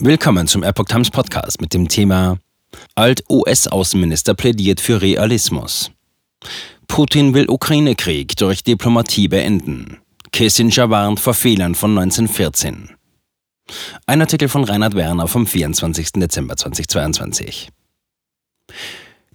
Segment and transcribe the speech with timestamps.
[0.00, 2.38] Willkommen zum Epoch Times Podcast mit dem Thema
[2.94, 5.90] Alt-US-Außenminister plädiert für Realismus.
[6.86, 9.98] Putin will Ukraine-Krieg durch Diplomatie beenden.
[10.30, 12.90] Kissinger warnt vor Fehlern von 1914.
[14.06, 16.12] Ein Artikel von Reinhard Werner vom 24.
[16.12, 17.70] Dezember 2022.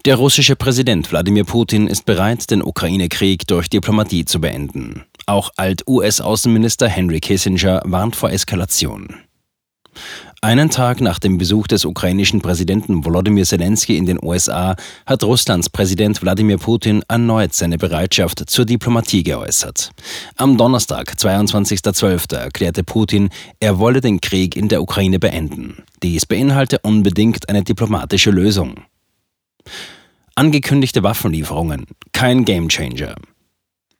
[0.05, 5.03] Der russische Präsident Wladimir Putin ist bereit, den Ukraine-Krieg durch Diplomatie zu beenden.
[5.25, 9.17] Auch Alt-US-Außenminister Henry Kissinger warnt vor Eskalation.
[10.43, 14.75] Einen Tag nach dem Besuch des ukrainischen Präsidenten Volodymyr Zelensky in den USA
[15.05, 19.91] hat Russlands Präsident Wladimir Putin erneut seine Bereitschaft zur Diplomatie geäußert.
[20.35, 23.29] Am Donnerstag, 22.12., erklärte Putin,
[23.61, 25.77] er wolle den Krieg in der Ukraine beenden.
[26.03, 28.81] Dies beinhalte unbedingt eine diplomatische Lösung.
[30.35, 33.15] Angekündigte Waffenlieferungen, kein Gamechanger.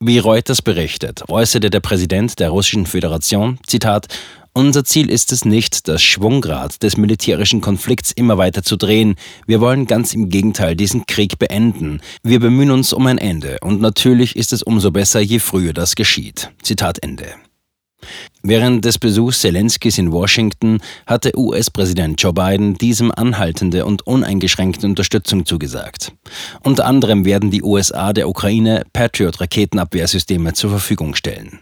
[0.02, 4.10] Wie Reuters berichtet, äußerte der Präsident der Russischen Föderation, Zitat,
[4.54, 9.16] unser Ziel ist es nicht, das Schwungrad des militärischen Konflikts immer weiter zu drehen.
[9.48, 12.02] Wir wollen ganz im Gegenteil diesen Krieg beenden.
[12.24, 15.96] Wir bemühen uns um ein Ende und natürlich ist es umso besser, je früher das
[15.96, 16.52] geschieht.
[16.62, 17.26] Zitat Ende.
[18.42, 25.46] Während des Besuchs Zelenskis in Washington hatte US-Präsident Joe Biden diesem anhaltende und uneingeschränkte Unterstützung
[25.46, 26.14] zugesagt.
[26.62, 31.60] Unter anderem werden die USA der Ukraine Patriot-Raketenabwehrsysteme zur Verfügung stellen.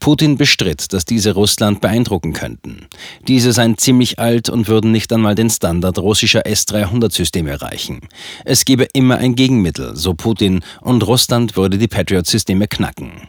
[0.00, 2.86] Putin bestritt, dass diese Russland beeindrucken könnten.
[3.28, 8.00] Diese seien ziemlich alt und würden nicht einmal den Standard russischer S-300-Systeme erreichen.
[8.44, 13.28] Es gebe immer ein Gegenmittel, so Putin, und Russland würde die Patriot-Systeme knacken.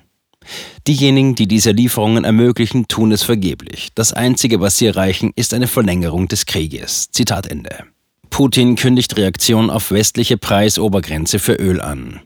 [0.88, 3.90] Diejenigen, die diese Lieferungen ermöglichen, tun es vergeblich.
[3.96, 7.10] Das Einzige, was sie erreichen, ist eine Verlängerung des Krieges.
[7.12, 7.86] Zitat Ende.
[8.30, 12.22] Putin kündigt Reaktion auf westliche Preisobergrenze für Öl an.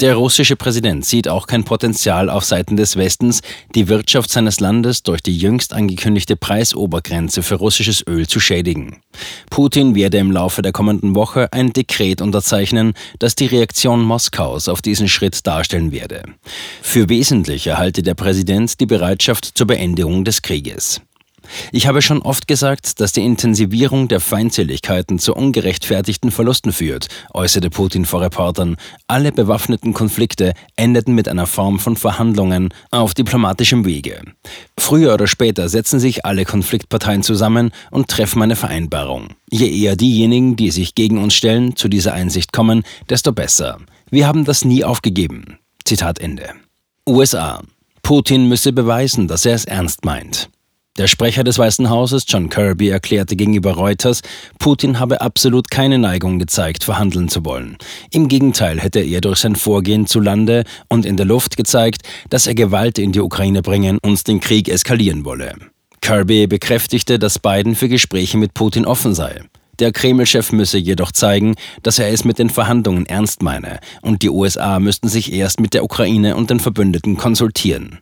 [0.00, 3.40] Der russische Präsident sieht auch kein Potenzial auf Seiten des Westens,
[3.74, 8.96] die Wirtschaft seines Landes durch die jüngst angekündigte Preisobergrenze für russisches Öl zu schädigen.
[9.48, 14.82] Putin werde im Laufe der kommenden Woche ein Dekret unterzeichnen, das die Reaktion Moskaus auf
[14.82, 16.24] diesen Schritt darstellen werde.
[16.82, 21.00] Für wesentlich erhalte der Präsident die Bereitschaft zur Beendigung des Krieges.
[21.72, 27.70] Ich habe schon oft gesagt, dass die Intensivierung der Feindseligkeiten zu ungerechtfertigten Verlusten führt, äußerte
[27.70, 28.76] Putin vor Reportern.
[29.06, 34.22] Alle bewaffneten Konflikte endeten mit einer Form von Verhandlungen auf diplomatischem Wege.
[34.78, 39.28] Früher oder später setzen sich alle Konfliktparteien zusammen und treffen eine Vereinbarung.
[39.50, 43.78] Je eher diejenigen, die sich gegen uns stellen, zu dieser Einsicht kommen, desto besser.
[44.10, 45.58] Wir haben das nie aufgegeben.
[45.84, 46.50] Zitat Ende.
[47.08, 47.62] USA.
[48.02, 50.50] Putin müsse beweisen, dass er es ernst meint.
[50.98, 54.20] Der Sprecher des Weißen Hauses, John Kirby, erklärte gegenüber Reuters,
[54.58, 57.78] Putin habe absolut keine Neigung gezeigt, verhandeln zu wollen.
[58.10, 62.46] Im Gegenteil hätte er durch sein Vorgehen zu Lande und in der Luft gezeigt, dass
[62.46, 65.54] er Gewalt in die Ukraine bringen und den Krieg eskalieren wolle.
[66.02, 69.40] Kirby bekräftigte, dass Biden für Gespräche mit Putin offen sei.
[69.78, 74.28] Der Kreml-Chef müsse jedoch zeigen, dass er es mit den Verhandlungen ernst meine und die
[74.28, 78.00] USA müssten sich erst mit der Ukraine und den Verbündeten konsultieren.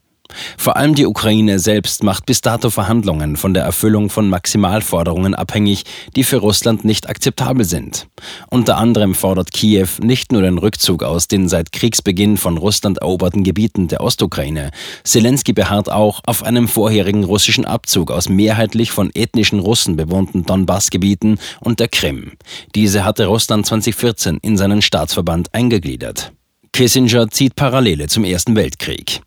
[0.56, 5.84] Vor allem die Ukraine selbst macht bis dato Verhandlungen von der Erfüllung von Maximalforderungen abhängig,
[6.16, 8.06] die für Russland nicht akzeptabel sind.
[8.50, 13.44] Unter anderem fordert Kiew nicht nur den Rückzug aus den seit Kriegsbeginn von Russland eroberten
[13.44, 14.70] Gebieten der Ostukraine.
[15.04, 21.38] Zelensky beharrt auch auf einem vorherigen russischen Abzug aus mehrheitlich von ethnischen Russen bewohnten Donbassgebieten
[21.60, 22.32] und der Krim.
[22.74, 26.32] Diese hatte Russland 2014 in seinen Staatsverband eingegliedert.
[26.72, 29.20] Kissinger zieht Parallele zum Ersten Weltkrieg.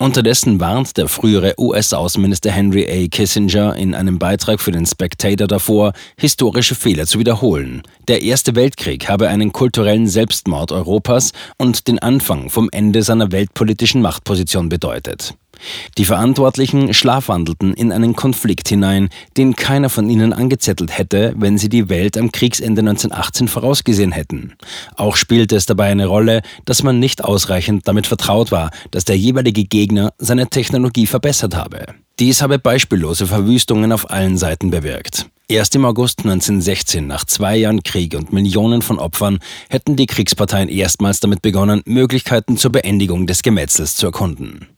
[0.00, 3.06] Unterdessen warnt der frühere US-Außenminister Henry A.
[3.08, 7.82] Kissinger in einem Beitrag für den Spectator davor, historische Fehler zu wiederholen.
[8.08, 14.00] Der Erste Weltkrieg habe einen kulturellen Selbstmord Europas und den Anfang vom Ende seiner weltpolitischen
[14.00, 15.34] Machtposition bedeutet.
[15.98, 21.68] Die Verantwortlichen schlafwandelten in einen Konflikt hinein, den keiner von ihnen angezettelt hätte, wenn sie
[21.68, 24.54] die Welt am Kriegsende 1918 vorausgesehen hätten.
[24.96, 29.16] Auch spielte es dabei eine Rolle, dass man nicht ausreichend damit vertraut war, dass der
[29.16, 31.86] jeweilige Gegner seine Technologie verbessert habe.
[32.18, 35.26] Dies habe beispiellose Verwüstungen auf allen Seiten bewirkt.
[35.50, 40.68] Erst im August 1916, nach zwei Jahren Krieg und Millionen von Opfern, hätten die Kriegsparteien
[40.68, 44.68] erstmals damit begonnen, Möglichkeiten zur Beendigung des Gemetzels zu erkunden.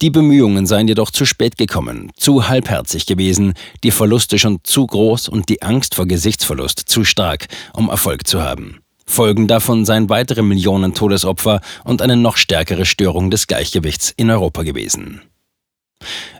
[0.00, 5.28] Die Bemühungen seien jedoch zu spät gekommen, zu halbherzig gewesen, die Verluste schon zu groß
[5.28, 8.80] und die Angst vor Gesichtsverlust zu stark, um Erfolg zu haben.
[9.06, 14.62] Folgen davon seien weitere Millionen Todesopfer und eine noch stärkere Störung des Gleichgewichts in Europa
[14.62, 15.22] gewesen.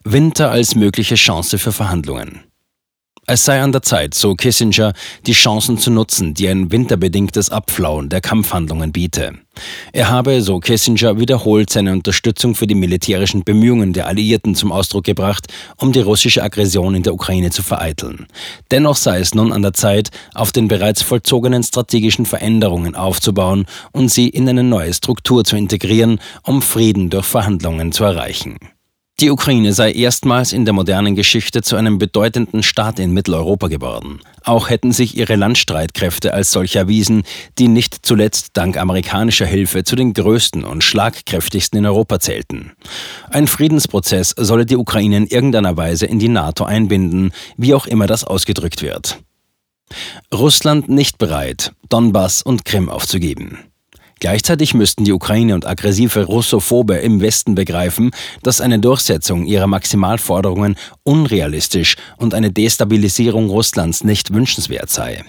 [0.05, 2.48] Winter als mögliche Chance für Verhandlungen.
[3.31, 4.95] Es sei an der Zeit, so Kissinger,
[5.27, 9.35] die Chancen zu nutzen, die ein winterbedingtes Abflauen der Kampfhandlungen biete.
[9.93, 15.05] Er habe, so Kissinger, wiederholt seine Unterstützung für die militärischen Bemühungen der Alliierten zum Ausdruck
[15.05, 18.29] gebracht, um die russische Aggression in der Ukraine zu vereiteln.
[18.71, 24.11] Dennoch sei es nun an der Zeit, auf den bereits vollzogenen strategischen Veränderungen aufzubauen und
[24.11, 28.57] sie in eine neue Struktur zu integrieren, um Frieden durch Verhandlungen zu erreichen.
[29.21, 34.21] Die Ukraine sei erstmals in der modernen Geschichte zu einem bedeutenden Staat in Mitteleuropa geworden.
[34.45, 37.25] Auch hätten sich ihre Landstreitkräfte als solch erwiesen,
[37.59, 42.75] die nicht zuletzt dank amerikanischer Hilfe zu den größten und schlagkräftigsten in Europa zählten.
[43.29, 48.07] Ein Friedensprozess solle die Ukraine in irgendeiner Weise in die NATO einbinden, wie auch immer
[48.07, 49.19] das ausgedrückt wird.
[50.33, 53.59] Russland nicht bereit, Donbass und Krim aufzugeben.
[54.21, 58.11] Gleichzeitig müssten die Ukraine und aggressive Russophobe im Westen begreifen,
[58.43, 65.25] dass eine Durchsetzung ihrer Maximalforderungen unrealistisch und eine Destabilisierung Russlands nicht wünschenswert sei.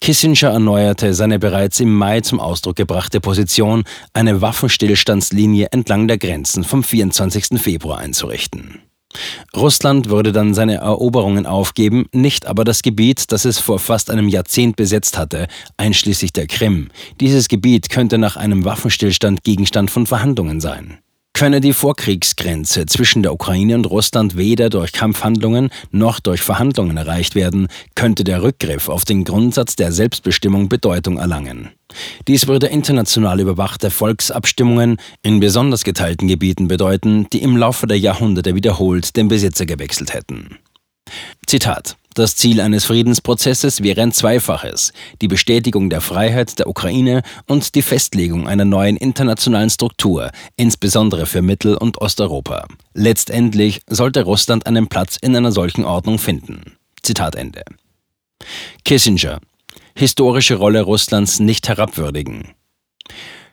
[0.00, 3.84] Kissinger erneuerte seine bereits im Mai zum Ausdruck gebrachte Position,
[4.14, 7.60] eine Waffenstillstandslinie entlang der Grenzen vom 24.
[7.60, 8.89] Februar einzurichten.
[9.56, 14.28] Russland würde dann seine Eroberungen aufgeben, nicht aber das Gebiet, das es vor fast einem
[14.28, 16.88] Jahrzehnt besetzt hatte, einschließlich der Krim.
[17.20, 20.98] Dieses Gebiet könnte nach einem Waffenstillstand Gegenstand von Verhandlungen sein.
[21.32, 27.34] Könne die Vorkriegsgrenze zwischen der Ukraine und Russland weder durch Kampfhandlungen noch durch Verhandlungen erreicht
[27.34, 31.70] werden, könnte der Rückgriff auf den Grundsatz der Selbstbestimmung Bedeutung erlangen.
[32.28, 38.54] Dies würde international überwachte Volksabstimmungen in besonders geteilten Gebieten bedeuten, die im Laufe der Jahrhunderte
[38.54, 40.58] wiederholt den Besitzer gewechselt hätten.
[41.46, 44.92] Zitat das Ziel eines Friedensprozesses wäre ein zweifaches,
[45.22, 51.40] die Bestätigung der Freiheit der Ukraine und die Festlegung einer neuen internationalen Struktur, insbesondere für
[51.40, 52.66] Mittel- und Osteuropa.
[52.94, 56.76] Letztendlich sollte Russland einen Platz in einer solchen Ordnung finden.
[57.00, 57.62] Zitat Ende.
[58.84, 59.38] Kissinger
[59.94, 62.54] historische Rolle Russlands nicht herabwürdigen.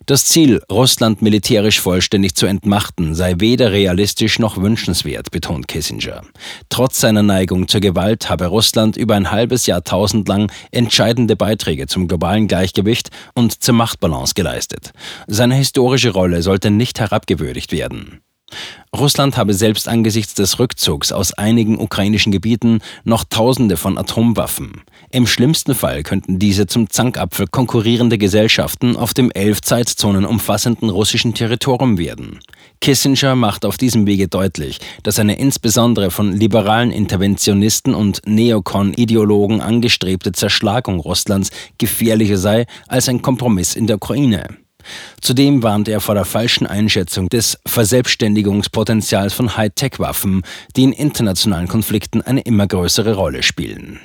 [0.07, 6.22] Das Ziel, Russland militärisch vollständig zu entmachten, sei weder realistisch noch wünschenswert, betont Kissinger.
[6.69, 12.07] Trotz seiner Neigung zur Gewalt habe Russland über ein halbes Jahrtausend lang entscheidende Beiträge zum
[12.07, 14.94] globalen Gleichgewicht und zur Machtbalance geleistet.
[15.28, 18.22] Seine historische Rolle sollte nicht herabgewürdigt werden.
[18.96, 24.82] Russland habe selbst angesichts des Rückzugs aus einigen ukrainischen Gebieten noch Tausende von Atomwaffen.
[25.12, 31.34] Im schlimmsten Fall könnten diese zum Zankapfel konkurrierende Gesellschaften auf dem elf Zeitzonen umfassenden russischen
[31.34, 32.40] Territorium werden.
[32.82, 40.32] Kissinger macht auf diesem Wege deutlich, dass eine insbesondere von liberalen Interventionisten und Neokon-Ideologen angestrebte
[40.32, 44.48] Zerschlagung Russlands gefährlicher sei als ein Kompromiss in der Ukraine.
[45.22, 50.44] Zudem warnt er vor der falschen Einschätzung des Verselbstständigungspotenzials von Hightech-Waffen,
[50.75, 54.00] die in internationalen Konflikten eine immer größere Rolle spielen